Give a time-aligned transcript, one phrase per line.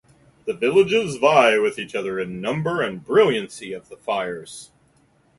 [0.47, 4.71] The villages vie with each other in the number and brilliancy of the fires.